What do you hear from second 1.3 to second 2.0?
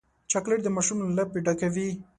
ډکوي.